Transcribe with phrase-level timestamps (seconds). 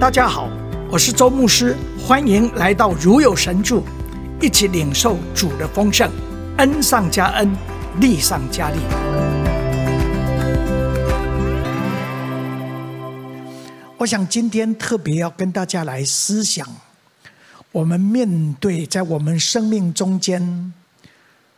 [0.00, 0.48] 大家好，
[0.92, 3.82] 我是周牧师，欢迎来到如有神助，
[4.40, 6.08] 一起领受主的丰盛，
[6.58, 7.52] 恩上加恩，
[8.00, 8.78] 力上加力。
[13.96, 16.64] 我想今天特别要跟大家来思想，
[17.72, 20.72] 我们面对在我们生命中间，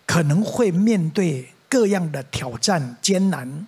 [0.06, 3.66] 可能会面对各样的挑战艰难。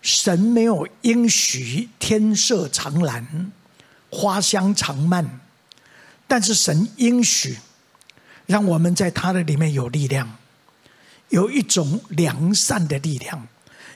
[0.00, 3.52] 神没有应许天色常蓝。
[4.14, 5.40] 花香常漫，
[6.28, 7.58] 但是神应许，
[8.46, 10.38] 让我们在他的里面有力量，
[11.30, 13.48] 有一种良善的力量，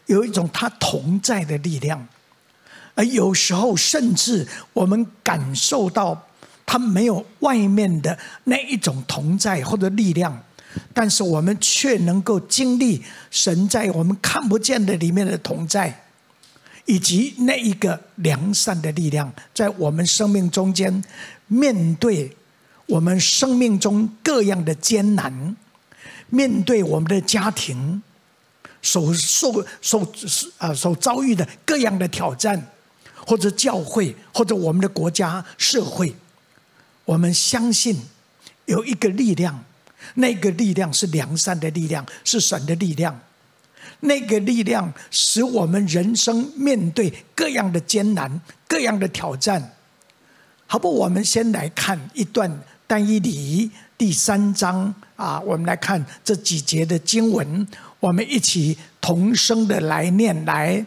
[0.06, 2.08] 有一种他同在的力量，
[2.96, 6.26] 而有时候甚至我们感受到
[6.66, 10.42] 他没有外面的那一种同在或者力量，
[10.92, 16.04] 但是我们却能够经历神在我们看不见的里面的同在。
[16.88, 21.04] 以及那一个良善的力量，在我们生命中间，
[21.46, 22.34] 面对
[22.86, 25.54] 我们生命中各样的艰难，
[26.30, 28.02] 面对我们的家庭
[28.80, 30.00] 所受受
[30.56, 32.66] 啊所遭遇的各样的挑战，
[33.26, 36.14] 或者教会，或者我们的国家社会，
[37.04, 38.00] 我们相信
[38.64, 39.62] 有一个力量，
[40.14, 43.20] 那个力量是良善的力量，是神的力量。
[44.00, 49.72] 那个力量使我们人生面对各样的艰难、各样的挑战。
[50.66, 57.66] 好不，我们先来看一段但以理第三章啊，我们来看这几节的经文，
[58.00, 60.84] 我们一起同声的来念来。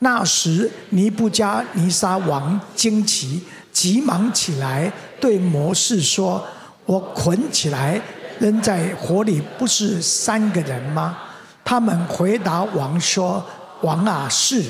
[0.00, 6.46] 那时尼布加尼撒王惊奇，急忙起来对摩士说
[6.84, 8.00] ：“我捆起来
[8.38, 11.16] 扔在火里，不是三个人吗？”
[11.64, 13.44] 他们回答王说
[13.82, 14.62] ：“王啊，是。”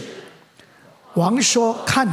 [1.14, 2.06] 王说：“看，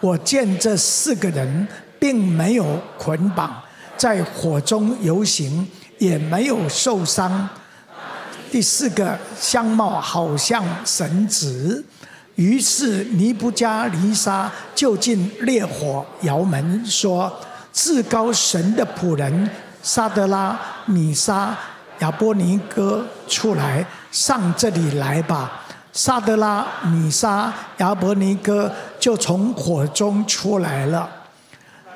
[0.00, 3.62] 我见这四个人并没有捆绑，
[3.96, 5.66] 在火中游行，
[5.98, 7.48] 也没有受伤。
[8.50, 11.84] 第四个相貌好像神子。”
[12.36, 17.30] 于是尼布加尼撒就近烈火窑门，说
[17.72, 19.50] ：“至高神的仆人
[19.82, 21.54] 沙德拉、米沙、
[21.98, 25.64] 亚波尼歌出来。”上这里来吧！
[25.94, 31.08] 萨德拉、米沙、亚伯尼歌就从火中出来了。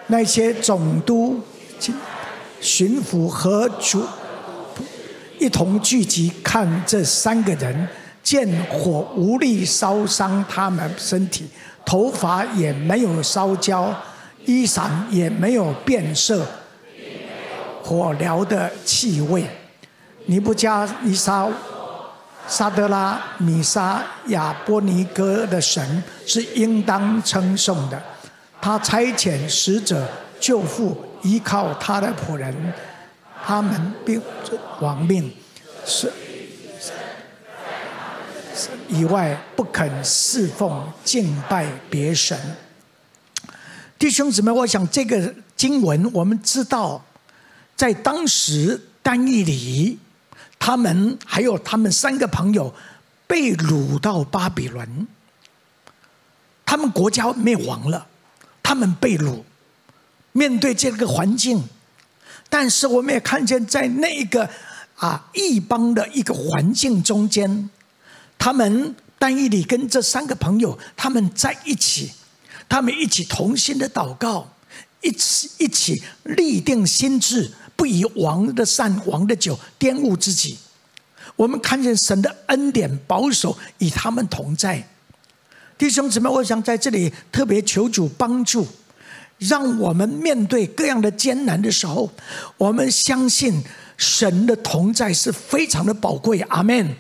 [0.09, 1.39] 那些总督、
[2.61, 4.03] 巡抚和主
[5.39, 7.89] 一同聚集，看这三个人，
[8.23, 11.47] 见火无力烧伤他们身体，
[11.85, 13.95] 头发也没有烧焦，
[14.47, 16.47] 衣裳也没有变色，
[17.83, 19.45] 火燎的气味。
[20.25, 21.47] 尼布加尼撒。
[22.49, 28.01] 沙德拉、米沙、亚波尼歌的神是应当称颂的，
[28.61, 30.09] 他差遣使者
[30.39, 32.73] 救父依靠他的仆人，
[33.45, 34.23] 他们并
[34.81, 35.33] 亡命，
[35.85, 36.13] 是
[38.89, 42.39] 以外不肯侍奉敬拜别神。
[43.99, 47.05] 弟兄姊妹，我想这个经文我们知道，
[47.75, 49.99] 在当时但以理。
[50.67, 52.75] 他们还有他们三个朋友
[53.29, 55.07] 被掳到巴比伦，
[56.65, 58.09] 他们国家灭亡了，
[58.65, 59.45] 他们被掳，
[60.33, 61.63] 面对这个环境，
[62.49, 64.51] 但是我们也看见在那个
[64.97, 67.71] 啊异邦的一个环境中间，
[68.37, 72.11] 他们但以理跟这三个朋友他们在一起，
[72.69, 74.53] 他们一起同心的祷告，
[75.01, 77.53] 一起一起立定心志。
[77.77, 80.59] 不以王的膳、王的酒玷污自己。
[81.37, 84.89] 我们看见神的恩典保守与他们同在。
[85.77, 88.67] 弟兄姊妹，我想在这里特别求主帮助，
[89.39, 92.11] 让我们面对各样的艰难的时候，
[92.57, 93.63] 我们相信
[93.99, 96.41] 神的同在是非常的宝贵。
[96.49, 96.97] 阿门。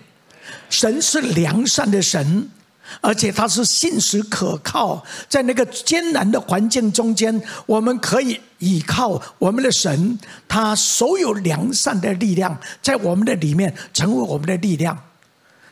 [0.68, 2.50] 神是良善的神。
[3.00, 14.96] 而且他是信实可靠，在那个艰难的环境中间，我们可以依靠我们的神，他所有良善的力量在我们的里面成为我们的力量。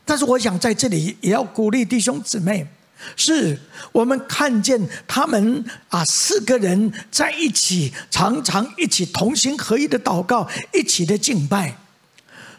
[0.05, 2.67] 但是，我想在这里也要鼓励弟兄姊妹，
[3.17, 3.59] 是
[3.93, 11.77] 我们看见他们啊四个人在一起，常常一起同心合一的祷告，一起的敬拜。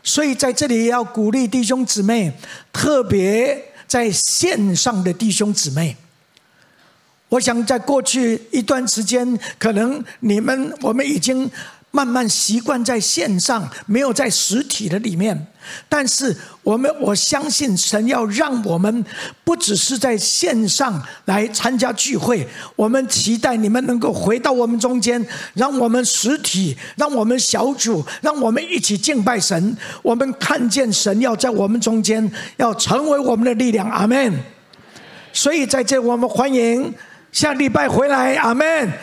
[0.02, 2.32] 所以，在这里也要鼓励弟兄姊妹，
[2.72, 3.75] 特别。
[3.88, 5.96] 在线上的弟兄姊妹，
[7.30, 11.50] 我想在过去一段时间，可能你们我们已经
[11.96, 15.48] 慢慢习惯在线上，没有在实体的里面。
[15.88, 19.04] 但是我们我相信神要让我们
[19.46, 22.46] 不只是在线上来参加聚会，
[22.76, 29.78] 我们期待你们能够回到我们中间，让我们实体，让我们小组，让我们一起敬拜神。
[30.04, 33.90] 我们看见神要在我们中间，要成为我们的力量。
[33.90, 34.34] 阿门。
[35.32, 36.94] 所以在这，我们欢迎
[37.32, 38.36] 下礼拜回来。
[38.36, 38.94] 阿门。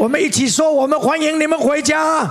[0.00, 2.26] 我们一起说：我们欢迎你们回家。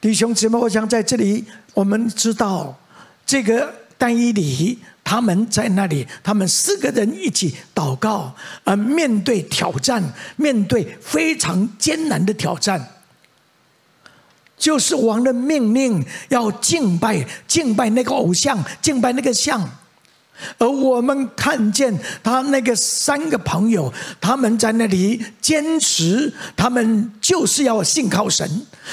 [0.00, 2.76] 弟兄姊妹，我想在这里，我们知道
[3.24, 8.34] 这个但以理他们在那里，他们四个人一起祷告，
[8.64, 10.02] 而面对挑战，
[10.34, 12.88] 面对非常艰难的挑战，
[14.58, 19.62] 就是王的命令要敬拜，敬拜那个偶像，敬拜那个像。
[20.58, 28.48] 而我们看见他那个三个朋友，他们在那里坚持，他们就是要信靠神，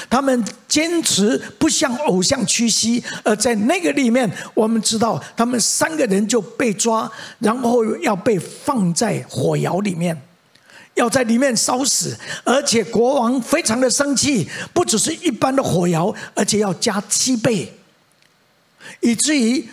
[0.10, 3.04] 他们坚持不向偶像屈膝。
[3.24, 10.20] 而在那个里面，我们知道他们三个人就被抓，然后要被放在火窑里面，
[10.94, 12.18] 要在里面烧死。
[12.46, 17.74] 而且国王非常的生气，不只是一般的火窑，而且要加七倍，
[19.02, 19.68] 以至于。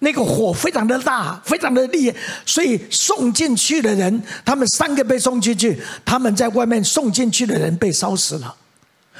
[0.00, 2.16] 那个火非常的大，非常的厉害，
[2.46, 8.54] 所以送进去的人，他们三个被送进去，他们在外面送进去的人被烧死了，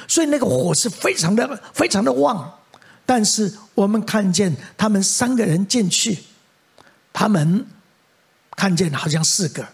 [0.07, 2.49] 所以那个火是非常的非常的旺。
[3.05, 6.17] 但是我们看见他们三个人进去，
[7.11, 7.65] 他们
[8.55, 9.67] 看见好像四个，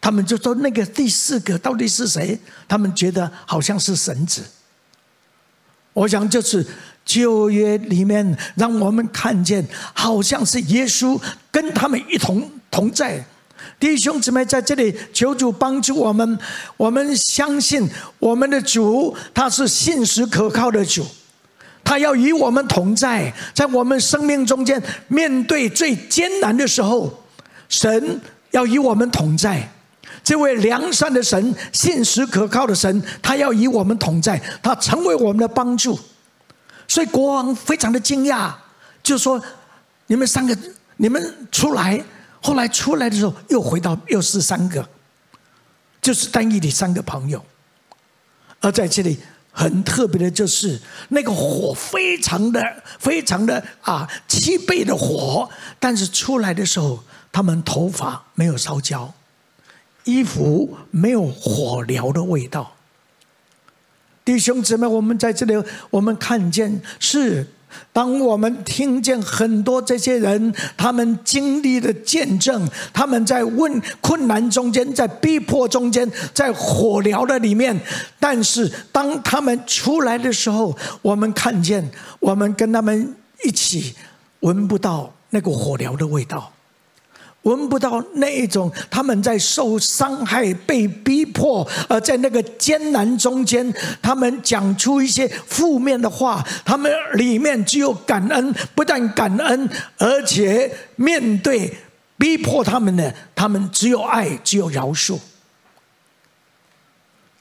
[0.00, 2.40] 他们就说那个第四个到底是谁？
[2.66, 4.42] 他们觉得好像是神子。
[5.92, 6.66] 我想就是。
[7.04, 11.20] 旧约里面，让我们看见，好像是耶稣
[11.50, 13.24] 跟他们一同同在。
[13.78, 16.38] 弟兄姊妹，在这里求主帮助我们。
[16.76, 17.88] 我们相信
[18.18, 21.04] 我们的主，他是信实可靠的主，
[21.82, 27.22] 他要与我们同在，在我们生命中间，面对最艰难的时候，
[27.68, 28.20] 神
[28.52, 29.68] 要与我们同在。
[30.24, 35.98] 这位良善的神，信实可靠的神，他要与我们同在，他成为我们的帮助。
[36.92, 38.52] 所以国王非常的惊讶，
[39.02, 39.42] 就说
[40.08, 40.54] ：“你们三个，
[40.98, 41.98] 你们出来。”
[42.42, 44.86] 后来出来的时候，又回到又是三个，
[46.02, 47.42] 就是单一的三个朋友。
[48.60, 49.18] 而在这里
[49.50, 50.78] 很特别的就是，
[51.08, 52.62] 那个火非常的、
[52.98, 55.48] 非常的啊，七倍的火，
[55.80, 57.02] 但是出来的时候，
[57.32, 59.14] 他们头发没有烧焦，
[60.04, 62.76] 衣服没有火燎的味道。
[64.24, 65.54] 弟兄姊妹，我们在这里，
[65.90, 67.46] 我们看见是，
[67.92, 77.78] 当我们听见很多这些人他们经历的见证，他们在问困难中间，在逼迫中间，在火燎的里面，
[78.20, 81.90] 但是当他们出来的时候，我们看见，
[82.20, 83.94] 我们跟他们一起
[84.40, 86.52] 闻不到那个火燎的味道。
[87.42, 96.44] 闻不到那一种，他们在受伤害、被逼迫，而在那个艰难中间，他们讲出一些负面的话。
[96.64, 99.68] 他们里面只有感恩，不但感恩，
[99.98, 101.72] 而且面对
[102.16, 105.18] 逼迫他们的，他们只有爱，只有饶恕。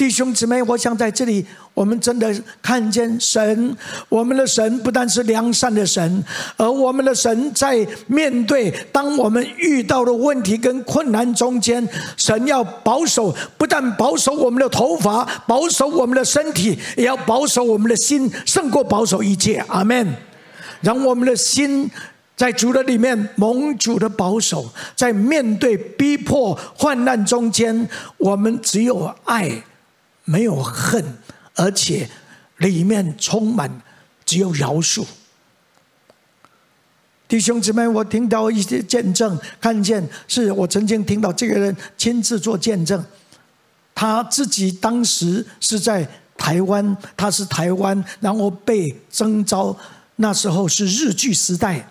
[0.01, 1.45] 弟兄姊妹，我想在这里，
[1.75, 3.77] 我们真的看见神，
[4.09, 6.23] 我们的神不但是良善的神，
[6.57, 19.63] 而我们的神在面对当我们遇到的问题跟困难中间，神要保守，不但保守我们的头发，保守我们的身体，也要保守我们的心，胜过保守一切。
[19.67, 20.15] 阿门。
[20.81, 21.87] 让我们的心
[22.35, 29.61] 在主的里面蒙主的保守，在面对逼迫患难中间，我们只有爱。
[30.25, 31.17] 没有恨，
[31.55, 32.09] 而且
[32.57, 33.81] 里面充满
[34.25, 35.05] 只有饶恕。
[37.27, 43.03] 弟兄姊妹，我听到一些见证，看见是我曾经听到这个人亲自做见证，
[43.95, 46.05] 他自己当时是在
[46.37, 49.73] 台湾，他是台湾，然后被征召，
[50.17, 51.87] 那时候是日据时代，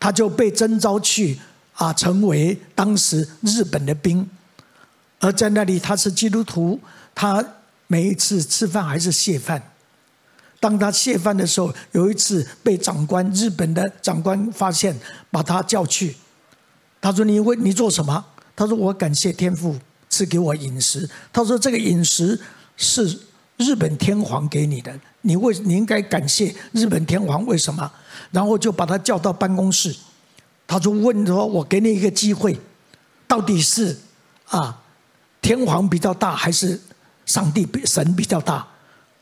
[0.00, 1.38] 他就被征召去
[1.74, 4.28] 啊，成为当时日本的兵，
[5.24, 6.78] 而在那里他是基督徒，
[7.14, 7.42] 他。
[7.86, 9.62] 每一次吃饭还是谢饭。
[10.58, 14.98] 当他谢饭的时候，有一次被长官，日本的长官发现，
[15.30, 16.16] 把他叫去。
[16.98, 18.24] 他说：“你为你做什么？”
[18.56, 19.76] 他说：“我感谢天父
[20.08, 22.40] 赐给我饮食。”他说：“这个饮食
[22.78, 23.20] 是
[23.58, 27.44] 日本天皇给你的，你为你应该感谢日本天皇。
[27.44, 27.92] 为什么？”
[28.32, 29.94] 然后就把他叫到办公室。
[30.66, 32.58] 他就问说：“我给你一个机会，
[33.28, 33.98] 到底是
[34.46, 34.80] 啊
[35.44, 36.80] 天皇比较大还是？”
[37.26, 38.66] 上帝比神比较大。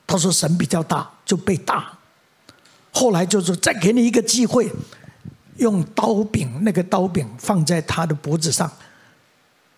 [0.07, 1.99] 他说神比较大，就被打。
[2.93, 4.71] 后来就是再给你一个机会，
[5.57, 8.71] 用刀柄，那个刀柄放在他的脖子上。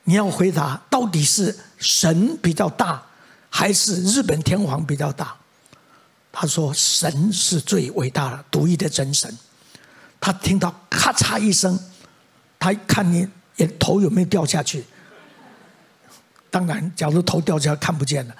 [0.04, 3.02] 你要回答，到底是神比较大，
[3.48, 5.34] 还是日本天皇比较大？
[6.32, 9.38] 他说神是最伟大的，独一的真神。
[10.20, 11.78] 他听到咔嚓一声，
[12.58, 13.28] 他看你，
[13.78, 14.84] 头有没有掉下去？
[16.54, 18.36] 当然，假如头掉下来看不见了。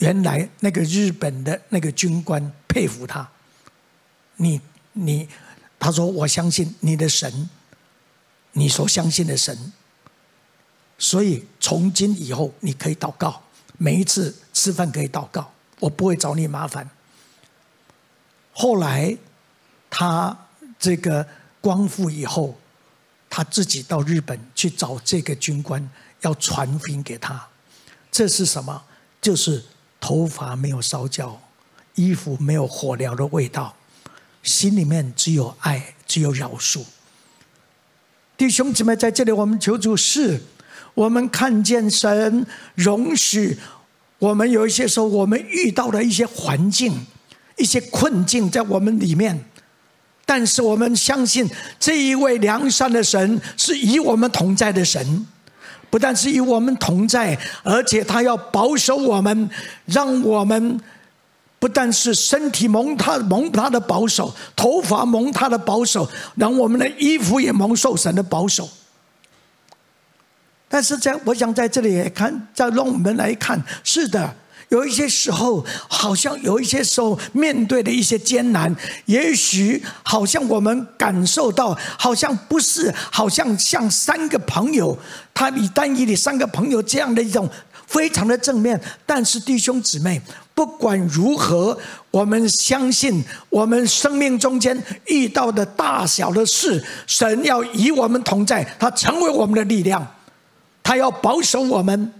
[0.00, 3.26] 原来那个日本的那个军官佩服他。
[4.36, 4.60] 你
[4.92, 5.26] 你，
[5.78, 7.48] 他说我相信你的神，
[8.52, 9.72] 你所相信的神。
[10.98, 13.42] 所以从今以后你可以祷告，
[13.78, 16.90] 每一次吃饭可以祷告，我不会找你麻烦。
[18.52, 19.16] 后来
[19.88, 20.36] 他
[20.78, 21.26] 这个
[21.62, 22.60] 光复以后，
[23.30, 25.90] 他自己到日本去找这个军官，
[26.22, 27.48] 要传福音给他。
[28.10, 28.82] 这是什么？
[29.20, 29.64] 就是
[30.00, 31.40] 头发没有烧焦，
[31.94, 33.74] 衣服没有火燎的味道，
[34.42, 36.82] 心里面只有爱，只有饶恕。
[38.36, 40.40] 弟兄姊妹，在这里我们求主是。
[40.92, 43.56] 我们看见神容许
[44.18, 47.06] 我们有一些时候，我们遇到的一些环境、
[47.56, 49.44] 一些困境在我们里面，
[50.26, 51.48] 但是我们相信
[51.78, 55.26] 这一位良善的神是与我们同在的神，
[55.90, 59.50] 不但是与我们同在，而且他要保守我们，
[59.86, 60.80] 让我们
[61.58, 68.68] 不但是身体蒙他蒙他的保守，头发蒙他的保守，让我们的衣服也蒙受神的保守。
[70.68, 74.32] 但是在我想在这里也看，再让我们来看，是的，
[74.70, 78.74] 有一些时候，好像有一些时候面对的一些艰难，
[79.06, 84.96] 也许好像我们感受到，好像不是，好像像三个朋友，
[85.34, 87.48] 他比单一的三个朋友这样的一种
[87.86, 88.80] 非常的正面。
[89.04, 90.22] 但是弟兄姊妹，
[90.54, 91.76] 不管如何，
[92.12, 100.06] 我们相信我们生命中间遇到的大小的事，神要与我们同在，他成为我们的力量。
[100.82, 102.12] 他要保守我们，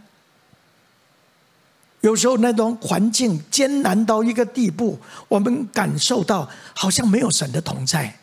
[2.00, 8.14] 有时候那种环境艰难到一个地步，我们感受到好像没有神的同在。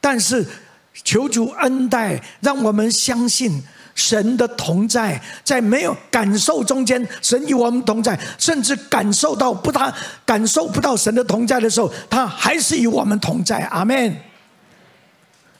[0.00, 0.46] 但是
[1.02, 3.62] 求主恩待，让我们相信
[3.94, 9.92] 神的同在，在没有感受中间，神与我们同在，甚至感受到不大
[10.24, 13.60] 感受不到神的同在的时候，他还是与我们同在。
[13.64, 14.16] 阿门。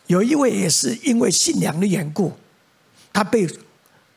[0.06, 2.32] 有一位也是因为信仰的缘故。
[3.12, 3.48] 他被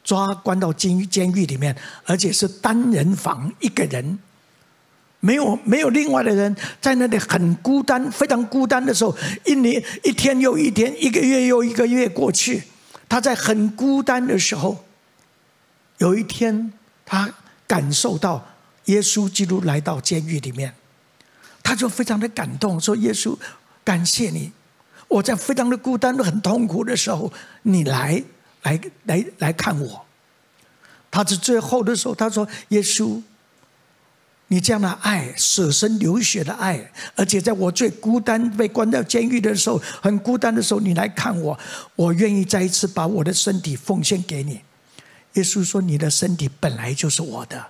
[0.09, 4.17] 抓关到监监狱里面，而且是单人房，一个人，
[5.19, 12.63] 没有没有另外的人，在那里很孤单，非常孤单的时候，一年一天又一天，一个月又一个月过去，
[13.07, 14.83] 他在很孤单的时候，
[15.99, 16.73] 有一天
[17.05, 17.31] 他
[17.67, 18.43] 感受到
[18.85, 20.73] 耶稣基督来到监狱里面，
[21.61, 23.37] 他就非常的感动，说：“耶稣，
[23.83, 24.51] 感谢你，
[25.07, 28.23] 我在非常的孤单、很痛苦的时候，你来。”
[28.63, 30.05] 来来来看我，
[31.09, 33.21] 他是最后的时候，他说：“耶稣，
[34.47, 41.57] 你这样的爱，舍身流血的爱，而且在我最孤单、被关到监狱的时候，很孤单的时候，你来看我，
[41.95, 44.61] 我愿意再一次把我的身体奉献给你。”
[45.33, 47.67] 耶稣说：“你的身体本来就是我的。”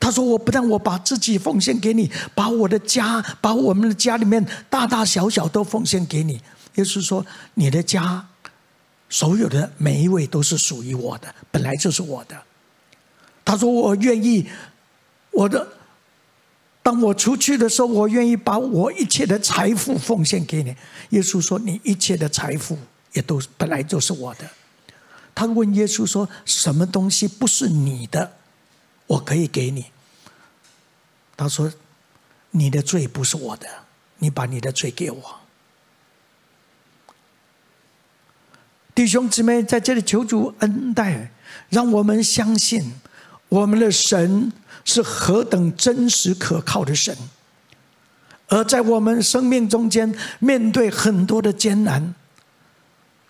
[0.00, 6.40] 他说：“我不但我把自己奉献给你，把我的家，把我们的家里面大大小小都奉献给你。”
[6.76, 8.26] 耶稣说：“你的家。”
[9.08, 12.42] 所有的每一位都是属于我的，本来就是我的。
[13.44, 14.46] 他说：“我愿意，
[15.30, 15.66] 我的，
[16.82, 20.76] 当我出去的时候，我愿意把我一切的财富奉献给你。”
[21.10, 22.76] 耶稣说：“你一切的财富
[23.14, 24.50] 也都本来就是我的。”
[25.34, 28.32] 他问耶稣说：“什么东西不是你的，
[29.06, 29.86] 我可以给你？”
[31.34, 31.72] 他说
[32.50, 33.66] ：“你的罪不是我的，
[34.18, 35.37] 你把你的罪给我。”
[38.98, 41.30] 弟兄姊妹，在这里求主恩待，
[41.68, 42.82] 让我们相信
[43.48, 44.50] 我们的神
[44.84, 47.16] 是何等真实可靠的神。
[48.48, 52.12] 而在我们生命中间，面对很多的艰难，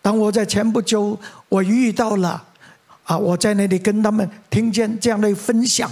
[0.00, 1.20] 当我在前不久，
[1.50, 2.42] 我遇到了
[3.04, 5.90] 啊，我在那里跟他们听见这样的分享。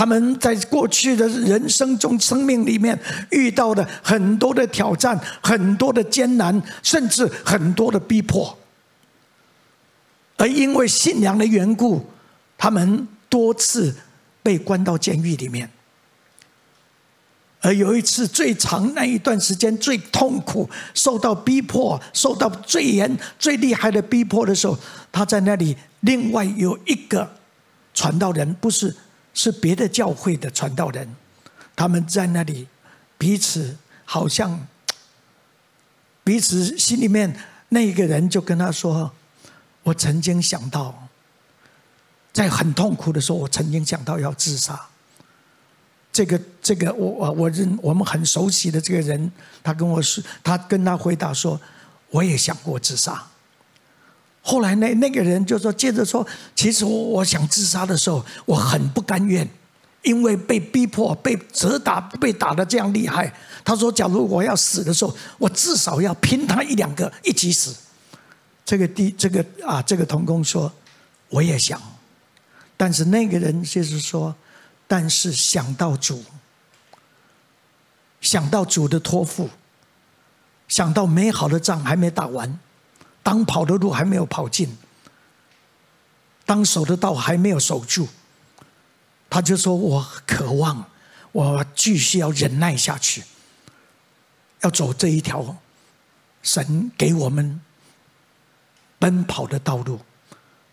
[0.00, 2.98] 他们在过去的人生中、生命里面
[3.32, 8.56] 遇到的很多的挑战、很多的艰难，甚至很多的逼迫，
[10.38, 12.02] 而因为信仰的缘故，
[12.56, 13.94] 他们多次
[14.42, 15.70] 被关到监狱里面。
[17.60, 24.78] 而有一次最长那一段时间最痛苦，受到逼迫，受到最严、最厉害的逼迫的时候，
[25.12, 25.76] 他在那里。
[26.00, 27.30] 另外有一个
[27.92, 28.96] 传道人，不是
[29.34, 31.14] 是别的教会的传道人，
[31.76, 32.66] 他们在那里
[33.16, 34.66] 彼此好像
[36.24, 37.34] 彼此心里面
[37.70, 39.12] 那一个人就跟他说
[39.84, 41.08] ：“我曾经想到，
[42.32, 44.88] 在很痛苦的时候，我曾经想到要自杀。”
[46.12, 49.30] 这个这个我我我认我们很熟悉的这个人，
[49.62, 51.58] 他跟我说，他跟他回答说
[52.10, 53.24] ：“我也想过自杀。”
[54.42, 59.48] 后来那那个人就说，接着说，其实我我想自杀的时候，我很不甘愿，
[60.02, 63.32] 因为被逼迫、被责打、被打的这样厉害。
[63.62, 67.76] 他说，假如我要死的时候，我至少要拼他一两个一起死。
[68.64, 70.72] 这个第这个啊，这个童工说，
[71.28, 71.80] 我也想，
[72.76, 74.34] 但是那个人就是说，
[74.86, 76.24] 但是想到主，
[78.22, 79.50] 想到主的托付，
[80.66, 82.58] 想到美好的仗还没打完。
[83.22, 84.76] 当跑的路还没有跑尽，
[86.46, 88.08] 当守的道还没有守住，
[89.28, 90.90] 他就说：“我渴望，
[91.32, 93.22] 我继续要忍耐下去，
[94.62, 95.58] 要走这一条
[96.42, 97.60] 神给我们
[98.98, 100.00] 奔跑的道路。”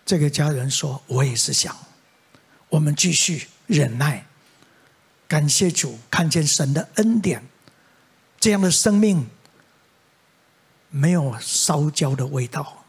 [0.06, 1.76] 这个家人说：“我也是想，
[2.70, 4.26] 我们继续忍耐，
[5.28, 7.46] 感谢主，看见神的恩典，
[8.40, 9.30] 这样的生命。”
[10.90, 12.86] 没有烧焦的味道。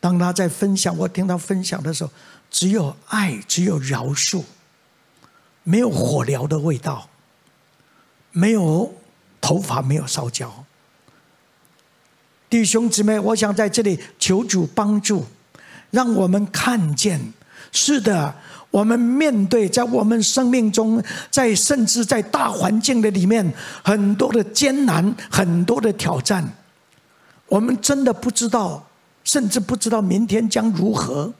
[0.00, 2.10] 当他在分享，我听他分享的时候，
[2.50, 4.42] 只有爱，只有饶恕，
[5.62, 7.08] 没有火燎的味道，
[8.32, 8.94] 没有
[9.40, 10.64] 头发没有烧焦。
[12.48, 15.26] 弟兄姊妹，我想在这里求主帮助，
[15.90, 17.32] 让我们看见，
[17.70, 18.34] 是的，
[18.70, 23.52] 我们面对在我们生命中，在甚至在大环境的里面，
[23.84, 26.52] 很多的艰难，很多的挑战。
[27.50, 28.86] 我们真的不知道，
[29.24, 31.30] 甚至不知道明天将如何。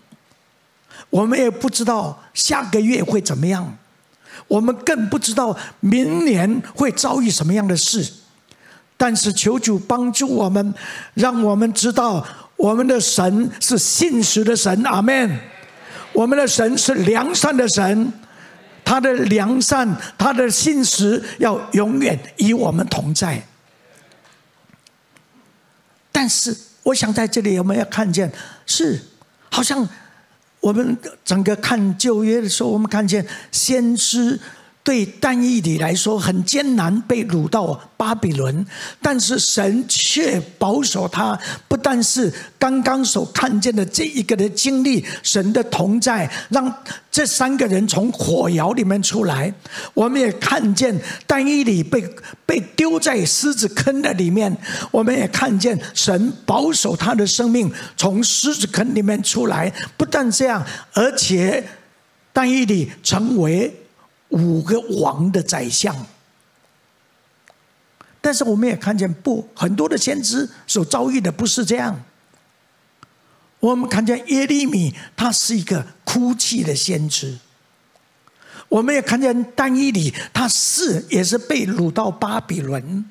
[1.09, 3.79] 我们也不知道下个月会怎么样，
[4.49, 8.13] 我们更不知道明年会遭遇什么样的事。
[8.97, 10.75] 但是求主帮助我们，
[11.15, 12.27] 让我们知道
[12.57, 14.83] 我们的神是信实的神。
[14.83, 15.39] 阿门。
[16.13, 18.13] 我们的神是良善的神，
[18.85, 23.41] 他的良善，他的信实要永远与我们同在。
[26.23, 28.31] 但是，我想在这里有没有看见，
[28.67, 29.01] 是
[29.51, 29.89] 好像
[30.61, 34.39] 我们整个看旧约的时候，我们看见先知。
[34.83, 38.65] 对但以理来说很艰难，被掳到巴比伦，
[39.03, 41.39] 但是神却保守他。
[41.69, 46.75] 不但是刚刚所看见的这一个的经历，神的同在，让
[47.11, 49.53] 这三个人从火窑里面出来。
[49.93, 52.03] 我们也看见但以理被
[52.47, 54.57] 被丢在狮子坑的里面，
[54.91, 59.71] 我们也看见神保守他的生命从狮子坑里面出来。
[59.99, 60.65] 不但这样，
[60.95, 61.63] 而且
[62.33, 63.73] 但以理成为。
[64.31, 65.95] 五个王的宰相，
[68.21, 72.03] 但是我们也看见不很多的先知所遭遇的不是这样。
[73.61, 77.39] 我们看见耶利米，他是一个哭泣的先知。
[78.69, 83.05] 我们也看见但以理，他是也是被掳到巴比伦。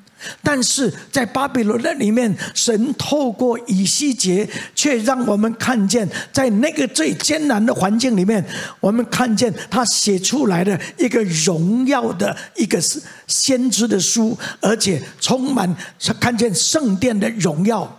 [0.44, 8.44] 但是在巴比伦的里面，神透过以西结，却让我们看见，在那个最艰难的环境里面，
[8.80, 12.82] 我们看见他写出来的一个荣耀的一个
[13.28, 15.76] 先知的书，而且充满
[16.20, 17.99] 看见圣殿的荣耀。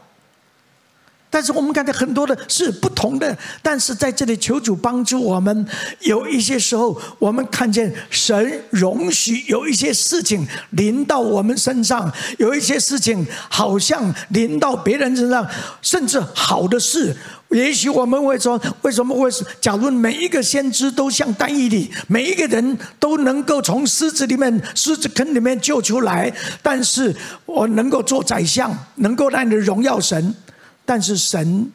[1.33, 5.65] 但是我们看到很多的是不同的，但是在这里求主帮助我们。
[6.01, 15.47] 有一些时候，我们看见神容许有一些事情临到我们身上，有一些事情好像临到别人身上，
[15.81, 17.17] 甚至好的事，
[17.51, 19.45] 也许我们会说：为什么会是？
[19.61, 27.15] 假如每一个先知都像但以理，每一个人都能够从狮子里面、狮子坑里面救出来，但是
[27.47, 30.35] 我能够做宰相，能够让你荣耀神。
[30.91, 31.71] 但是神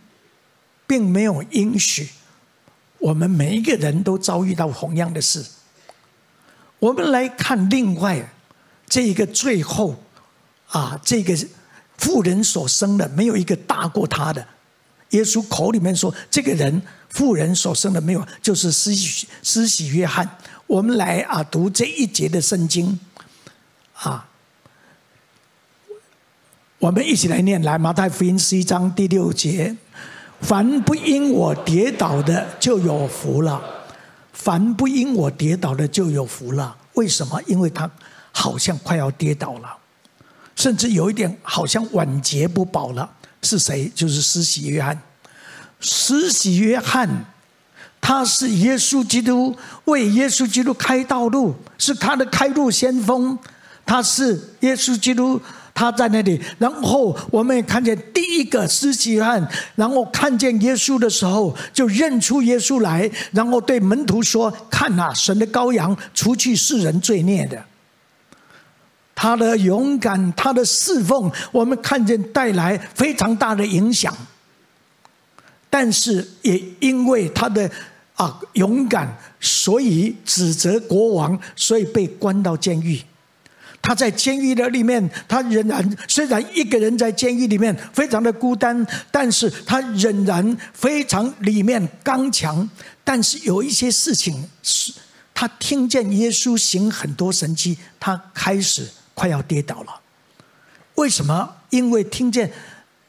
[0.85, 2.09] 并没有应许
[2.97, 5.41] 我们每一个人都遭遇到同样的事。
[6.79, 8.29] 我们来看另外
[8.89, 9.95] 这一个最后
[10.67, 11.33] 啊，这个
[11.97, 14.45] 妇人所生的没有一个大过他的。
[15.11, 20.29] 耶稣口里面说，这个人妇人所生的没有，就是施洗施洗约翰。
[20.67, 22.99] 我们来啊读这一节的圣经
[23.93, 24.27] 啊。
[26.85, 29.75] 我们一起来念，来马太福音十一章第六节：
[30.41, 33.59] 凡不因我跌倒的，就有福了；
[34.33, 36.77] 凡不因我跌倒的，就有福了。
[36.93, 37.41] 为什么？
[37.47, 37.89] 因为他
[38.31, 39.75] 好像快要跌倒了，
[40.55, 43.09] 甚至有一点好像晚节不保了。
[43.41, 43.91] 是谁？
[43.95, 45.01] 就是施洗约翰。
[45.79, 47.09] 施洗约翰，
[47.99, 53.35] 他是耶稣基督为耶稣基督开道路，是他的开路先锋。
[53.87, 55.41] 他是耶稣基督。
[55.75, 67.61] 他在那里，然后我们也看见第一个施洗约翰，然后看见耶稣的时候，就认出耶稣来，然后对门徒说：“看呐，神的羔羊，除去世人罪孽的。”
[69.13, 74.15] 他的勇敢，他的侍奉，我们看见带来非常大的影响。
[75.69, 77.69] 但是也因为他的
[78.15, 83.01] 啊勇敢，所以指责国王，所以被关到监狱。
[83.85, 92.67] 他在监狱的里面，他仍然虽然一个人在监狱里面非常的孤单，但是他仍然非常里面刚强。
[93.03, 94.91] 但是有一些事情是，
[95.35, 100.01] 他听见耶稣行很多神迹，他开始快要跌倒了。
[100.95, 101.57] 为什么？
[101.69, 102.51] 因为听见，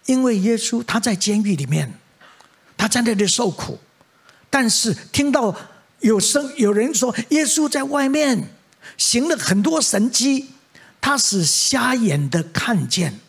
[0.04, 1.90] 因为耶稣他在监狱里面，
[2.76, 3.78] 他在那里受苦，
[4.50, 5.56] 但是听到
[6.00, 8.50] 有声有人说耶稣在外面
[8.98, 10.50] 行了很多神迹。
[11.06, 13.20] 他使瞎眼的看见，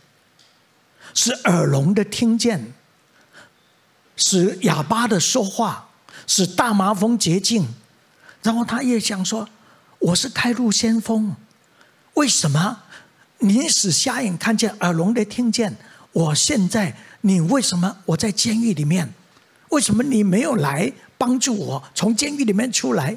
[1.13, 2.74] 使耳聋的听见，
[4.16, 5.90] 使哑巴的说话，
[6.26, 7.68] 使大麻风洁净。
[8.42, 9.48] 然后他也想说
[10.10, 11.36] ：“我是开路先锋，
[12.16, 12.82] 为什么
[13.38, 15.78] 你使瞎眼看见，耳聋的听见？
[16.12, 19.13] 我现在你为什么我在监狱里面？
[19.70, 23.16] 为什么你没有来帮助我从监狱里面出来？”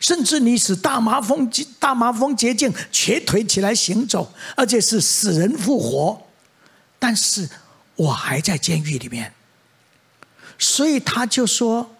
[0.00, 6.20] 甚至你使大麻风大麻风洁净，瘸腿起来行走，而且是死人复活，
[6.98, 7.48] 但是
[7.96, 9.32] 我还在监狱里面，
[10.58, 11.96] 所以他就说：“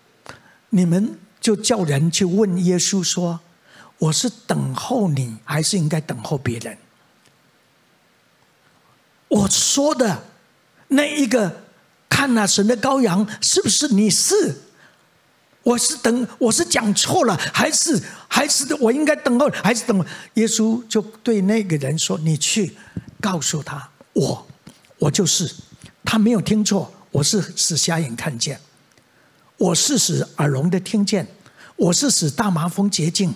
[0.71, 3.41] 你们就叫人去问耶稣说，
[3.99, 6.77] 我是等候你，还是应该等候别人？”
[9.29, 10.25] 我说的
[10.88, 11.62] 那一个
[12.09, 14.62] 看那神的羔羊，是不是你是？
[15.64, 20.07] 我是等，我是讲错了，还是还是我应该等候，还是等？
[20.35, 22.75] 耶稣就对那个人说：“你去
[23.21, 24.47] 告诉他，我
[24.99, 25.53] 我就是。”
[26.05, 28.59] 他没有听错，我是使瞎眼看见，
[29.59, 31.27] 我是使耳聋的听见，
[31.77, 33.35] 我是使大麻风洁净，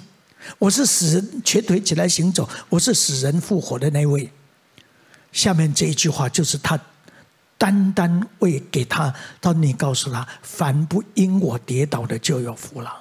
[0.58, 4.30] 我是使人瘸腿起来行走，我是使人复活的那位。
[5.32, 6.80] 下面这一句话就是他。
[7.62, 12.92] 单单为给他，当你告诉他，凡不因我跌倒的就有福了。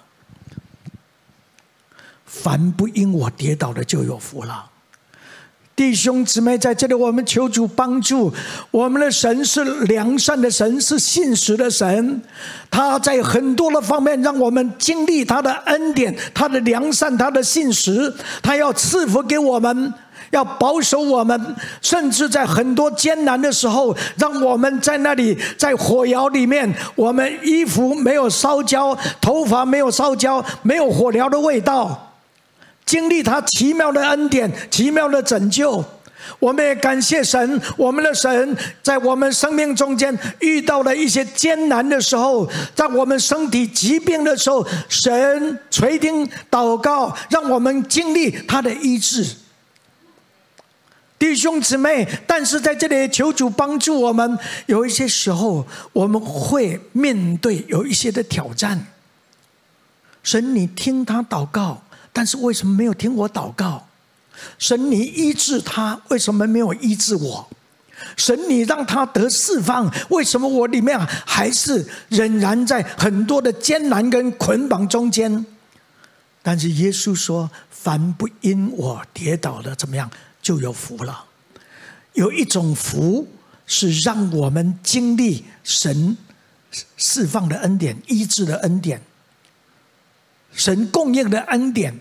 [2.28, 4.68] 凡不因我跌倒的就有福了。
[5.76, 8.32] 弟兄姊妹，在这里我们求主帮助。
[8.70, 12.22] 我们的神是良善的神，是信实的神。
[12.70, 18.14] 他在很多的方面让我们经历他的恩典，他的良善，他的信实。
[18.44, 19.92] 他要赐福给我们。
[20.30, 32.14] 要保守我们，甚至在很多艰难的时候，让我们在那里，在火窑里面，我们衣服没有烧焦，头发没有烧焦，没有火燎的味道，
[32.86, 35.84] 经历他奇妙的恩典、奇妙的拯救。
[36.40, 49.26] 我们也感谢神，我们的神在我们生命中间遇到了一些艰难的时候，在我们身体疾病的时候，神垂听祷告，让我们经历他的医治。
[51.22, 54.36] 弟兄姊妹，但是在这里求主帮助我们。
[54.66, 58.88] 有一些时候，我们会面对有一些的挑战。
[60.24, 63.88] 神，你听他祷告，但是为什么没有听我祷告？
[64.58, 67.48] 神，你医治他，为什么没有医治我？
[68.18, 75.46] 神，你让他得释放，为什么我里面还是仍然在很多的艰难跟捆绑中间？
[76.42, 80.10] 但是耶稣说：“凡不因我跌倒的，怎么样？”
[80.42, 81.26] 就有福了。
[82.14, 83.28] 有一种福
[83.66, 86.18] 是让我们经历神
[86.98, 89.02] 释放的恩典、医治的恩典、
[90.52, 92.00] 神供应的恩典。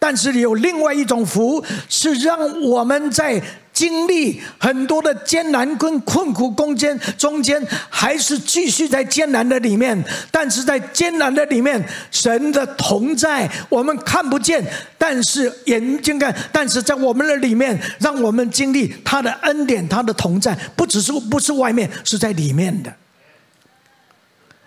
[0.00, 3.42] 但是有另外一种福，是让我们在
[3.78, 9.96] 经历很多的艰难跟困苦攻坚，中间还是继续在艰难的里面。
[10.32, 14.60] 但是在艰难的里面，神的同在我们看不见，
[14.98, 16.34] 但是眼睛看。
[16.50, 22.92] 但是在我们的里面，让我们经历他的恩典，他的同在，不只是不是外面，是在里面的。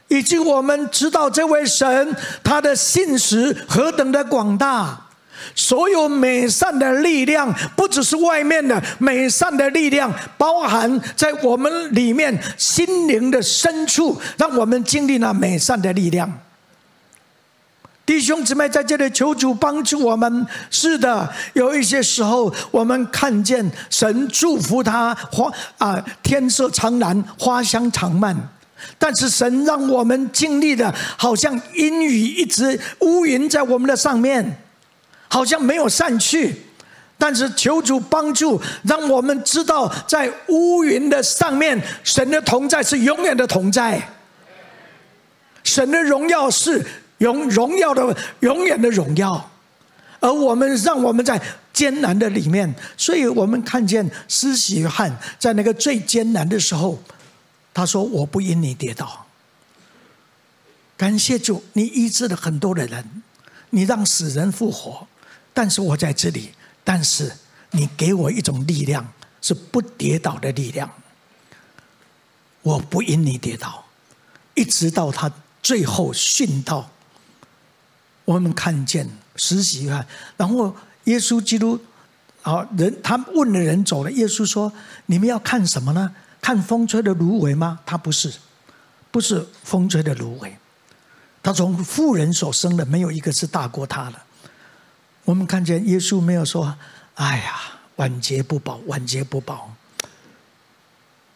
[0.07, 5.07] 以及我们知道这位神他的信实何等的广大。
[5.55, 16.31] 所有美善的力量，不只是外面的美善的力量，包含在我们里面心灵的深处，让我们经历了美善的力量。
[18.03, 20.45] 弟兄姊妹在这里求主帮助我们。
[20.69, 28.35] 是的，有一些时候我们看见神祝福他花啊，天色苍蓝，花香长漫。
[28.97, 34.57] 但是神让我们经历的，好像阴雨一直乌云在我们的上面，
[35.31, 36.53] 好像没有散去。
[37.17, 44.01] 但是求主帮助，让我们知道，在乌云的上面，神的同在是永远的同在。
[45.63, 46.83] 神的荣耀是
[47.19, 49.51] 荣荣耀的永远的荣耀，
[50.19, 51.39] 而我们让我们在
[51.71, 56.99] 艰难的里面，所以我们看见施洗约翰在那个最艰难的时候，
[57.71, 59.27] 他说：“我不因你跌倒。”
[60.97, 63.21] 感谢主，你医治了很多的人，
[63.69, 65.07] 你让死人复活，
[65.61, 66.51] 但是我在这里。
[66.83, 67.31] 但是
[67.69, 69.07] 你给我一种力量，
[69.43, 70.89] 是不跌倒的力量。
[72.63, 73.85] 我不因你跌倒，
[74.55, 76.89] 一直到他最后殉道。
[78.25, 80.03] 我们看见实习啊，
[80.35, 81.79] 然后耶稣基督
[82.41, 84.11] 啊，人他问的人走了。
[84.13, 84.73] 耶稣说
[85.05, 86.15] ：“你们要看什么呢？
[86.41, 87.79] 看风吹的芦苇吗？
[87.85, 88.33] 他不是，
[89.11, 90.57] 不是风吹的芦苇。
[91.43, 94.19] 他从妇人所生的，没有一个是大过他的。”
[95.25, 96.75] 我们看见耶稣没有说
[97.15, 97.55] ：“哎呀，
[97.97, 99.73] 晚节不保，晚节不保。”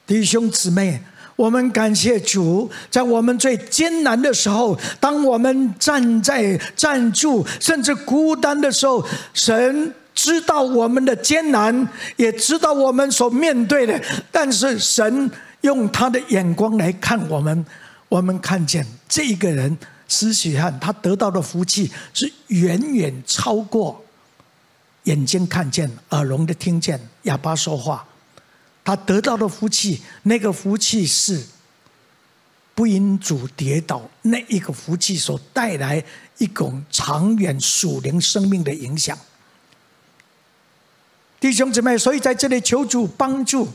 [0.08, 1.02] 弟兄姊妹，
[1.36, 15.30] 我们感谢主，在我们最艰难的时候，当我们站在站住，甚至孤单的时候，神知道我们的艰难，也知道我们所面对的，但是神
[15.62, 17.66] 用他的眼光来看我们，
[18.10, 19.78] 我们看见这个人。
[20.08, 24.04] 施洗约翰，他得到的福气是远远超过
[25.04, 28.08] 眼睛看见、耳聋的听见、哑巴说话。
[28.84, 31.44] 他得到的福气，那个福气是
[32.76, 36.04] 不因主跌倒，那一个福气所带来
[36.38, 39.18] 一种长远属灵生命的影响。
[41.40, 43.68] 弟兄姊妹，所以在这里求主帮助，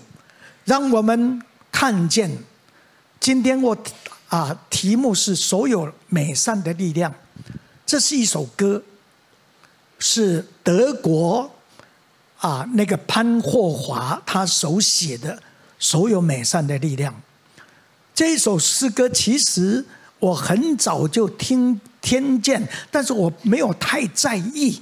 [0.65, 2.31] 让我们看见
[3.19, 3.77] 今天我。
[4.31, 7.13] 啊，题目是所有美善的力量，
[7.85, 8.81] 这是一首歌，
[9.99, 11.51] 是德国
[12.39, 15.43] 啊那个潘霍华他手写的
[15.81, 17.13] 所有美善的力量。
[18.15, 19.85] 这一首诗歌其实
[20.21, 24.81] 我很早就听听见，但是我没有太在意。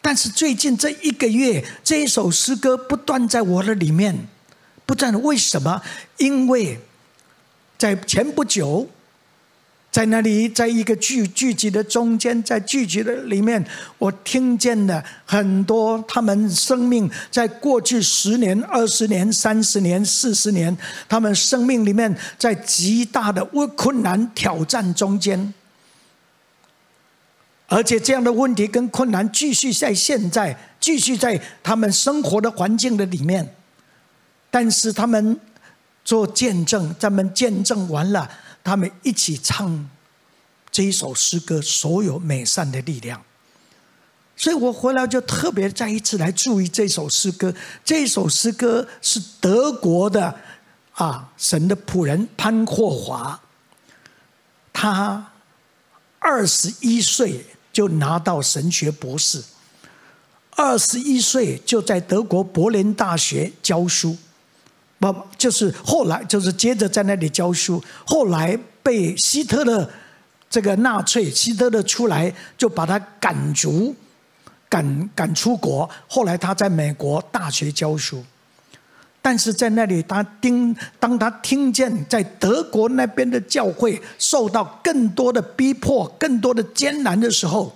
[0.00, 4.28] 但是最近这一个月，这一首诗歌不断在我的里面，
[4.86, 5.18] 不断的。
[5.18, 5.82] 为什么？
[6.18, 6.80] 因为。
[7.78, 8.88] 在前不久，
[9.92, 13.64] 在那里，在一个聚聚集的中间，在聚集的里面，
[13.98, 20.76] 我听见了很多他们生命在过去十年、二十年、三十年、四十年，
[21.08, 23.44] 他们生命里面在极大的
[23.76, 25.54] 困难挑战中间，
[27.68, 33.54] 而且这样的问题跟困难继续在现在，继续在他们生活的环境的里面，
[34.50, 35.38] 但是他们。
[36.08, 38.30] 做见证，咱们见证完了，
[38.64, 39.90] 他们一起唱
[40.70, 43.22] 这一首诗歌，所有美善的力量。
[44.34, 47.54] 所以我回来就特别再一次来注意这首诗歌。
[47.84, 50.34] 这首诗歌是德国的
[50.92, 53.38] 啊，神的仆人潘霍华，
[54.72, 55.32] 他
[56.18, 59.44] 二十一岁就拿到神学博士，
[60.52, 64.16] 二十一岁就在德国柏林大学教书。
[64.98, 67.82] 不，就是后来，就是接着在那里教书。
[68.04, 69.88] 后来被希特勒
[70.50, 73.94] 这个纳粹，希特勒出来就把他赶逐，
[74.68, 75.88] 赶赶出国。
[76.08, 78.24] 后来他在美国大学教书，
[79.22, 87.72] 但是在那里，他听当他听见在德国那边的教会受到更多的逼迫、更多的艰难的时候，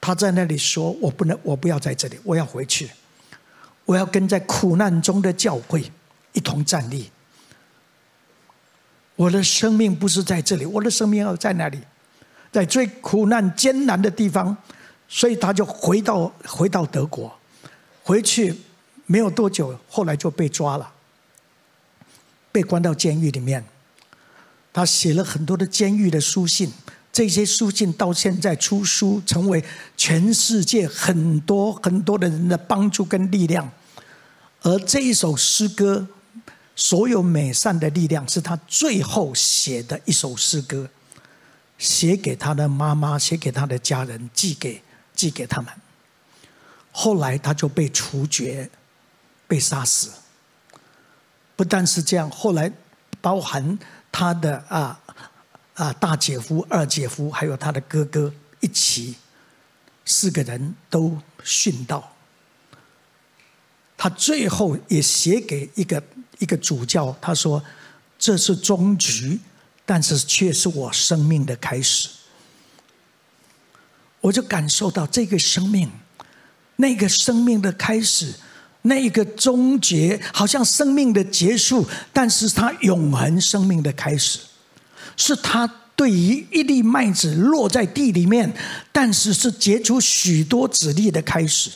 [0.00, 2.90] 他在那里说：“我不能，我不要在这里，我要回去，
[3.84, 5.84] 我要跟在苦难中的教会。”
[6.32, 7.10] 一同站立。
[9.16, 11.78] 我的生命不是在这里，我的生命要在哪里？
[12.50, 14.56] 在最苦难艰难的地方，
[15.06, 17.30] 所以他就回到回到德国，
[18.02, 18.56] 回去
[19.04, 20.90] 没有多久，后来就被抓了，
[22.50, 23.62] 被关到监狱里面。
[24.72, 26.72] 他写了很多的监狱的书信，
[27.12, 29.62] 这些书信到现在出书，成为
[29.98, 33.70] 全世界很多很多的人的帮助跟力量。
[34.62, 36.08] 而这一首诗歌。
[36.80, 40.88] 所有美善的力量是他最后写的一首诗歌，
[41.76, 44.82] 写给他的妈妈，写给他的家人，寄给
[45.14, 45.70] 寄给他们。
[46.90, 48.70] 后来他就被处决，
[49.46, 50.10] 被杀死。
[51.54, 52.72] 不但是这样，后来
[53.20, 53.78] 包含
[54.10, 54.98] 他的啊
[55.74, 59.16] 啊大姐夫、二姐夫，还有他的哥哥，一起，
[60.06, 62.16] 四个人都殉道。
[63.98, 66.02] 他最后也写给一个
[66.40, 67.62] 一个主教，他说
[68.18, 69.38] ：“这是终局，
[69.86, 72.08] 但是却是我生命的开始。”
[74.20, 75.88] 我就感受到这个生命，
[76.76, 78.34] 那个生命的开始，
[78.82, 84.40] 那一个终结，好像生命的结束，但是他永恒生命的开始，
[85.16, 85.72] 是他。
[85.96, 88.50] 对于一粒麦子落在地里面，
[88.90, 91.70] 但是是结出许多子粒的开始。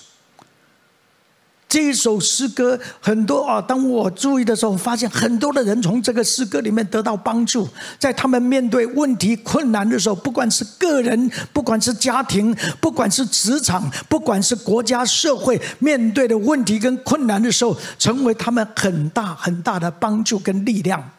[1.75, 21.11] 这一首诗歌很多啊，当我注意的时候，发现很多的人从这个诗歌里面得到帮助，在他们面对问题困难的时候，不管是个人，不管是家庭，不管是职场，不管是国家社会面对的问题跟困难的时候，成为他们很大很大的帮助跟力量。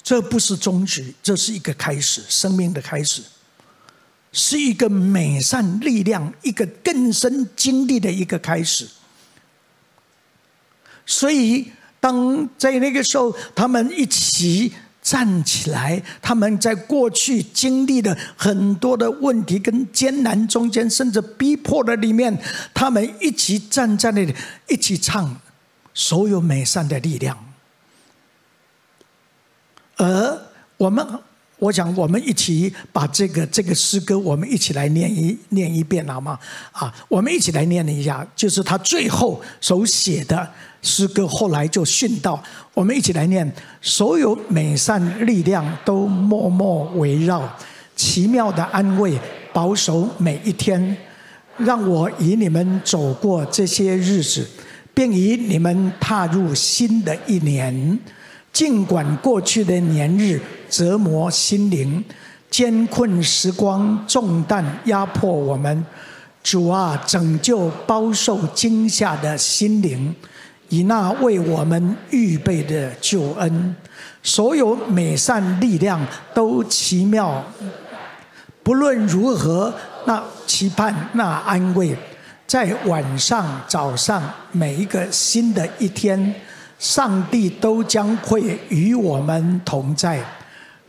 [0.00, 3.20] 这不是终局，这是一个开始，生命的开始，
[4.38, 8.86] 是一个美善力量，一个更深经历的一个开始。
[11.06, 22.36] 所以，当在那个时候，他们一起站起来，他们在过去经历的很多的问题跟艰难中间，甚至逼迫的里面，
[22.74, 24.34] 他们一起站在那里，
[24.68, 25.40] 一起唱
[25.94, 27.38] 所有美善的力量。
[29.96, 30.38] 而
[30.76, 31.06] 我们，
[31.58, 36.38] 我想我们一起把这个这个诗歌，我们一起来念一念一遍，好吗？
[36.72, 40.46] 啊，我们一起来念一下，就是他最后手写的
[40.82, 42.42] 诗歌，后来就殉道。
[42.74, 47.50] 我们一起来念：所有美善力量都默默围绕，
[47.96, 49.18] 奇妙的安慰
[49.54, 50.94] 保守每一天，
[51.56, 54.46] 让我与你们走过这些日子，
[54.92, 57.98] 并与你们踏入新的一年。
[58.52, 62.04] 尽管过去的年日折磨心灵，
[62.50, 65.84] 艰困时光重担压迫我们，
[66.42, 70.14] 主啊，拯救饱受惊吓的心灵，
[70.68, 73.74] 以那为我们预备的救恩，
[74.22, 76.00] 所有美善力量
[76.34, 77.44] 都奇妙。
[78.62, 79.72] 不论如何，
[80.06, 81.96] 那期盼那安慰，
[82.46, 86.34] 在晚上早上每一个新的一天。
[86.78, 90.22] 上帝都将会与我们同在。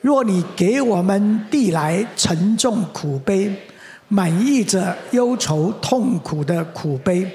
[0.08, 3.54] 若你给我们递来沉重苦悲，
[4.08, 7.30] 满溢着忧愁痛苦的苦悲，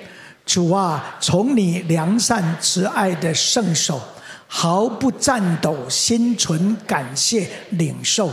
[0.46, 4.00] 主啊，从你良善慈爱的圣手，
[4.46, 8.30] 毫不颤抖，心存感谢领受。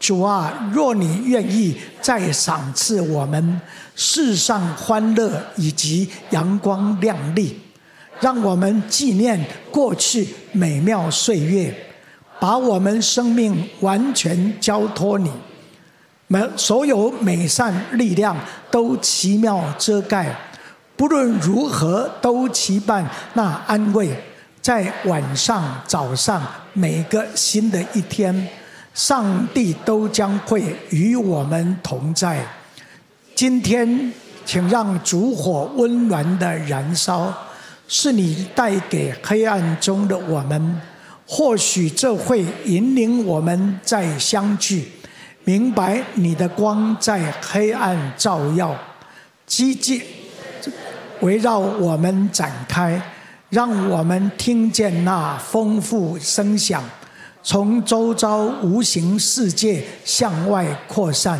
[0.00, 3.60] 主啊，若你愿意再赏赐我们
[3.94, 7.60] 世上欢乐以及阳光亮丽。
[8.20, 9.38] 让我们纪念
[9.70, 11.72] 过去美妙岁月，
[12.40, 15.30] 把我们生命完全交托你。
[16.26, 18.36] 每所有美善力量
[18.70, 20.34] 都奇妙遮盖，
[20.96, 24.10] 不论如何都期盼那安慰。
[24.60, 28.48] 在晚上、早上，每个新的一天，
[28.92, 32.44] 上帝都将会与我们同在。
[33.34, 34.12] 今天，
[34.44, 37.32] 请让烛火温暖地燃烧。
[37.90, 40.78] 是你带给黑暗中的我们，
[41.30, 44.88] 或许这会引领我们再相聚，
[45.44, 48.74] 明白你的光在黑暗照耀，
[49.46, 50.02] 积极
[51.20, 53.00] 围绕我们展开，
[53.50, 56.82] 让我们听见那丰富声响，
[57.42, 61.38] 从周遭无形世界向外扩散，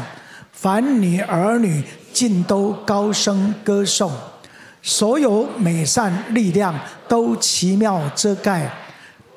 [0.53, 4.13] 凡你儿女尽都高声歌颂。
[4.83, 8.71] 所有美善力量都奇妙遮盖，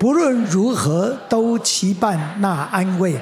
[0.01, 3.21] 不论如何都期盼那安慰，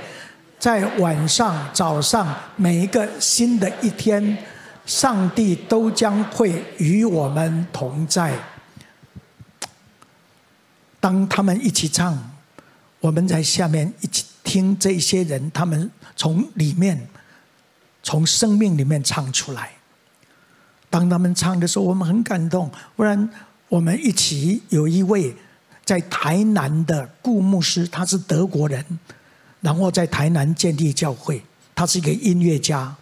[0.57, 4.37] 在晚上、早上每一个新的一天，
[4.85, 8.33] 上帝都将会与我们同在。
[11.01, 12.31] 当他们一起唱，
[13.01, 17.09] 我们在下面一起听这些人，他们从里面、
[18.01, 19.71] 从生命里面唱出来。
[20.89, 22.71] 当他们唱的时候，我们很感动。
[22.95, 23.29] 不然，
[23.67, 25.35] 我们一起有一位
[25.89, 28.85] 在台南的顾牧师，他是德国人，
[29.59, 31.43] 然后在台南建立教会。
[31.73, 32.95] 他是一个音乐家。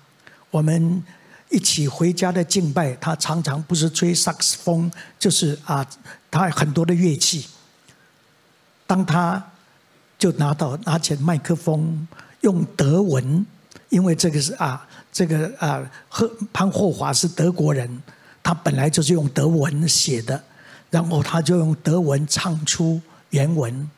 [0.49, 1.03] 我们
[1.49, 4.89] 一起回家的敬拜，他常常不是吹萨克斯风，
[5.19, 5.85] 就是啊，
[6.31, 7.47] 他很多的乐器。
[8.85, 9.51] 当他
[10.17, 12.07] 就拿到拿起麦克风，
[12.39, 13.45] 用德文，
[13.89, 14.87] 因为这个是啊。
[15.11, 18.01] 这个啊，赫潘霍华是德国人，
[18.41, 20.41] 他本来就是用德文写的，
[20.89, 23.89] 然后他就用德文唱出原文。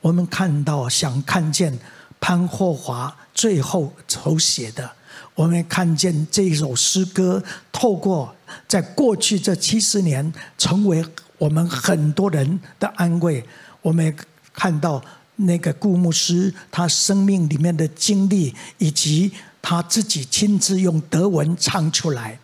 [0.00, 1.78] 我们看到，想看见
[2.20, 4.90] 潘霍华最后手写的。
[5.34, 8.34] 我们看见这首诗歌，透过
[8.68, 11.04] 在过去这七十年，成为
[11.38, 13.42] 我们很多人的安慰。
[13.80, 14.14] 我们
[14.52, 15.02] 看到
[15.36, 22.38] 那个顾牧师他生命里面的经历，以及他自己亲自用德文唱出来。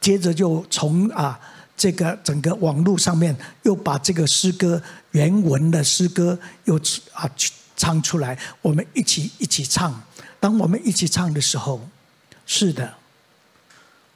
[0.00, 1.38] 接着就从啊
[1.76, 6.76] 这个整个网络上面又把这个诗歌原文的诗歌又
[7.12, 7.28] 啊
[7.76, 10.02] 唱出来，我们一起一起唱。
[10.38, 11.80] 当我们一起唱的时候。
[12.46, 12.92] 是的，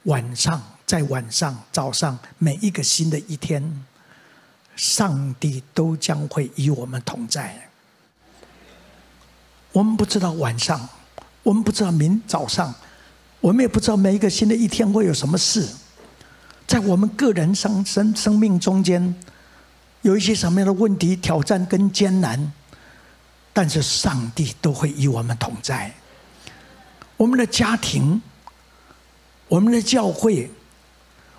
[0.03, 3.83] 晚上在晚上早上，每一个新的一天，
[4.75, 7.69] 上帝都将会与我们同在。
[9.71, 10.87] 我们不知道晚上，
[11.41, 12.71] 我们不知道明早上，
[13.39, 15.67] 我们也不知道每一个新的一天会有什么事，
[16.69, 19.15] 在我们个人生生生命中间，
[20.03, 22.53] 有一些什么样的问题、挑战跟艰难，
[23.51, 25.91] 但是上帝都会与我们同在。
[27.17, 28.21] 我们的家庭，
[29.47, 30.51] 我们的教会，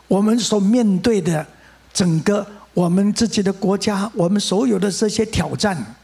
[0.09, 1.47] 我们所面对的
[1.93, 5.95] 整个我们自己的国家，我们所有的这些挑战，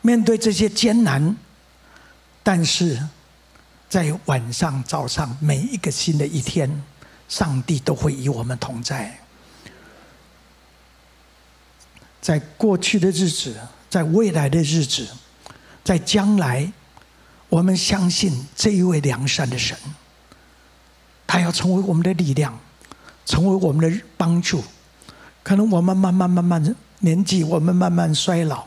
[0.00, 1.36] 面对这些艰难，
[2.44, 3.04] 但是
[3.88, 6.70] 在晚上、早上，每一个新的一天，
[7.30, 9.18] 上帝都会与我们同在。
[12.20, 13.56] 在过去的日子，
[13.88, 15.08] 在未来的日子，
[15.82, 16.70] 在将来。
[17.48, 19.76] 我们相信这一位良善的神，
[21.26, 22.56] 他要成为我们的力量，
[23.26, 24.62] 成为我们的帮助。
[25.42, 28.64] 可能我们慢慢慢慢年纪，我们慢慢衰老。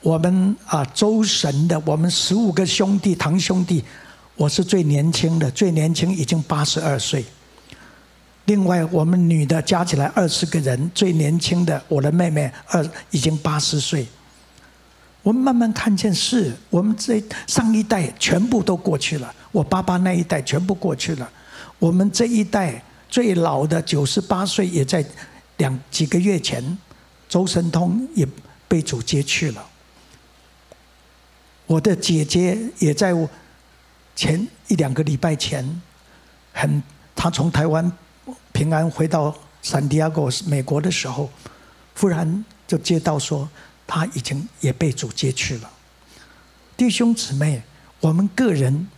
[0.00, 3.84] 我们啊，周神的，我们十五个兄弟堂兄弟，
[4.36, 7.24] 我是最年轻的，最年轻已经八十二岁。
[8.44, 14.06] 另外，我们女的加起来二十个人，最年轻的我的妹妹二已经八十岁。
[15.22, 21.28] 我们慢慢看见，是我们这上一代全部都过去了，我爸爸那一代全部过去了。
[21.78, 25.04] 我们这一代最老的九十八岁，也在
[25.56, 26.78] 两几个月前，
[27.26, 28.28] 周神通也
[28.68, 29.66] 被主接去了。
[31.66, 33.28] 我的姐姐也在我
[34.16, 35.80] 前一两个礼拜前，
[36.52, 36.82] 很，
[37.14, 37.92] 他从台湾
[38.52, 41.30] 平安回到圣地亚哥美国的时候，
[41.96, 43.48] 忽然就接到说。
[43.88, 45.70] 他已经也被主接去了，
[46.76, 47.62] 弟兄姊妹，
[48.00, 48.88] 我们个人、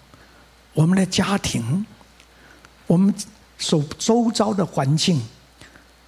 [0.72, 1.84] 我们的家庭、
[2.86, 3.14] 我们
[3.58, 5.22] 所周遭的环境、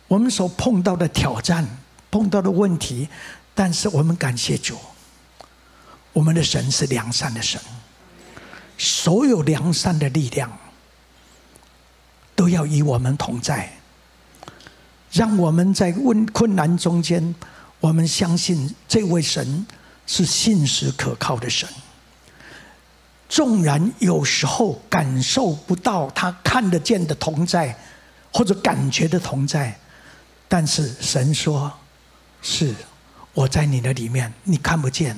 [0.08, 1.68] 我们所碰到的挑战、
[2.10, 3.06] 碰到的问题，
[3.54, 4.78] 但是我们感谢主，
[6.14, 7.60] 我们的神是良善的神，
[8.82, 10.50] 所有良善的力量
[12.34, 13.70] 都要与我们同在，
[15.12, 17.34] 让我们在问困难中间。
[17.78, 19.66] 我们相信这位神
[20.06, 21.68] 是信实可靠的神，
[23.28, 27.78] 纵然有时候感受不到他看得见的同在，
[28.32, 29.78] 或者感觉的同在，
[30.48, 31.70] 但是神说
[32.40, 32.74] ：“是
[33.34, 35.14] 我在你的里面，你看不见。”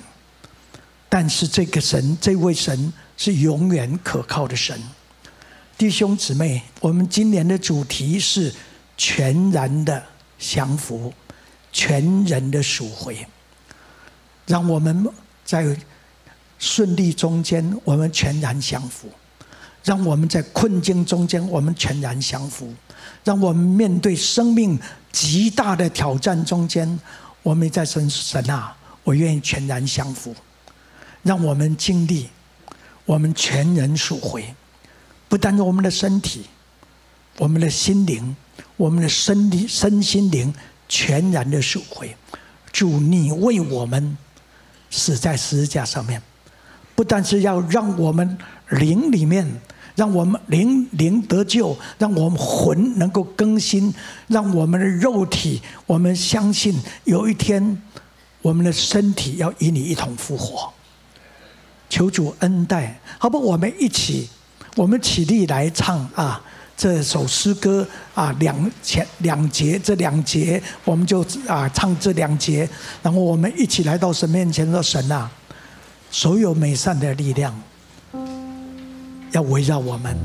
[1.09, 2.93] 但是这个神，这位神
[3.25, 4.77] 是永远可靠的神。
[5.79, 8.53] 弟兄姊妹，我们今年的主题是
[8.97, 10.03] 全然的
[10.41, 11.15] 降服。
[11.71, 13.25] 全人的赎回，
[14.45, 15.09] 让我们
[15.45, 15.65] 在
[16.59, 19.07] 顺利中间，我们全然降服；
[19.85, 22.67] 让我们在困境中间，我们全然降服；
[23.23, 24.77] 让我们面对生命
[25.13, 26.99] 极大的挑战中间，
[27.45, 30.35] 我们在神神啊，我愿意全然降服。
[31.23, 32.29] 让我们经历
[33.05, 34.55] 我们全人赎回，
[35.29, 36.47] 不单是我们的身体，
[37.39, 38.37] 我们的心灵，
[38.77, 40.53] 我们的身体身心灵。
[40.89, 42.15] 全然的赎回，
[42.71, 44.15] 主，你为我们
[44.91, 46.21] 死在十字架上面，
[46.95, 48.37] 不但是要让我们
[48.69, 49.51] 灵里面，
[49.95, 53.95] 让我们灵灵得救，让我们魂能够更新，
[54.27, 57.83] 让我们的肉体，我们相信有一天，
[58.43, 60.71] 我们的身体要与你一同复活。
[61.93, 63.39] 求主恩待，好不？
[63.39, 64.27] 我们一起，
[64.77, 66.41] 我们起立来唱啊。
[66.75, 72.67] 这首诗歌啊，两前两节，这两节我们就啊唱这两节，
[73.03, 75.31] 然后我们一起来到神面前说：“神啊，
[76.11, 77.55] 所有美善的力量
[79.33, 80.17] 要围绕我们，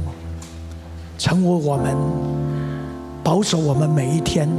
[1.18, 1.93] 成为我们，
[3.22, 4.49] 保守我们每一天，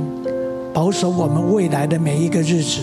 [0.75, 2.81] 保守我们未来的每一个日子。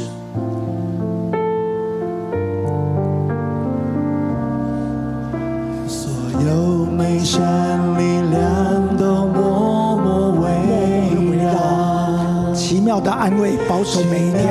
[6.45, 7.41] 有美善
[7.97, 8.35] 力量。”
[12.55, 14.47] 奇妙的安慰，保守每一天。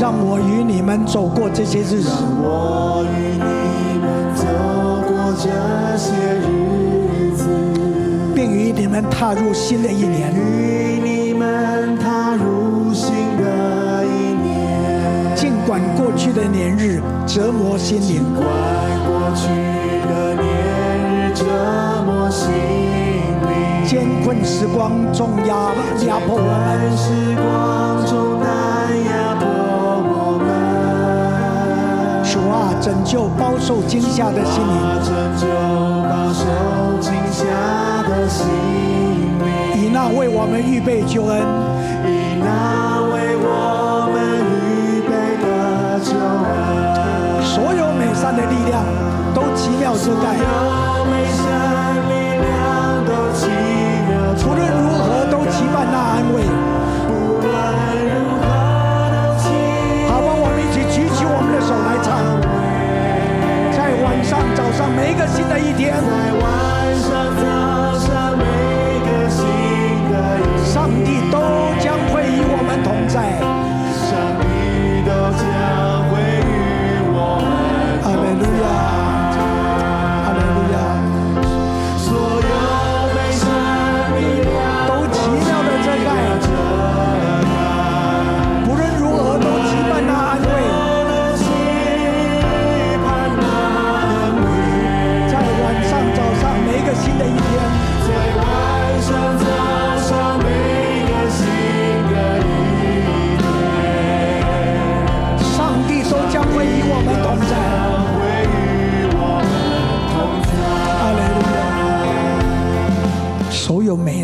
[0.00, 2.08] 让我与你们走过这些日子。
[2.08, 4.46] 让我与你们走
[5.06, 5.50] 过这
[5.98, 7.44] 些日子，
[8.34, 10.61] 并与你们踏入新的一年。
[16.12, 18.44] 过去的年日折磨心灵，尽管
[19.06, 19.48] 过去
[20.06, 20.44] 的年
[21.08, 21.42] 日折
[22.04, 25.72] 磨心灵，艰困时光中压
[26.06, 28.46] 压迫我们，时光中难
[29.06, 29.48] 压迫
[30.12, 30.52] 我们。
[32.30, 35.46] 主啊，拯救饱受惊吓的心灵，拯救
[36.10, 36.44] 饱受
[37.00, 37.40] 惊吓
[38.06, 38.44] 的心
[39.40, 41.40] 灵，以那为我们预备救恩，
[42.04, 44.01] 以那为我
[48.36, 48.84] 的力量
[49.34, 51.44] 都奇妙遮盖，所有美善
[52.08, 53.48] 力量都奇
[54.08, 56.36] 妙遮盖，无论如何都期盼那安慰。
[60.08, 62.08] 好，吧我们一起举起我们的手来唱，
[63.72, 65.94] 在晚上、早上，每一个新的一天，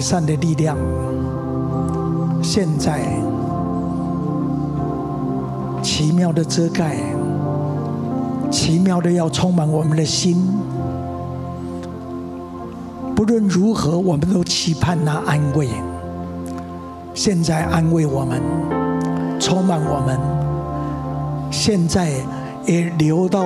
[0.09, 0.75] 善的力量，
[2.43, 3.03] 现在
[5.83, 6.97] 奇妙的遮盖，
[8.51, 10.43] 奇妙的要充满我们的心。
[13.15, 15.69] 不论如何，我们都期盼那安慰。
[17.13, 18.41] 现在安慰我们，
[19.39, 20.19] 充满我们。
[21.51, 22.13] 现在
[22.65, 23.45] 也流到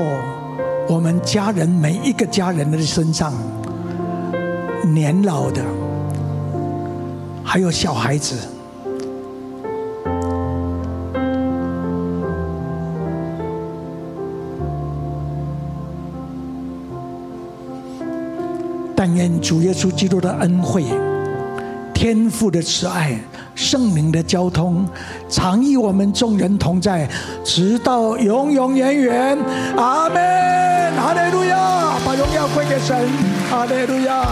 [0.89, 3.33] 我们家人每一个家人的身上，
[4.95, 5.61] 年老的，
[7.45, 8.36] 还有小孩子。
[18.95, 20.84] 但愿主耶稣基督的恩惠、
[21.93, 23.18] 天父的慈爱、
[23.53, 24.86] 圣灵的交通，
[25.28, 27.09] 常与我们众人同在，
[27.43, 29.36] 直到永永远远。
[29.76, 30.16] 阿门！
[30.95, 31.99] 哈利路亚！
[32.05, 33.09] 把荣耀归给神。
[33.51, 34.24] 哈利路亚！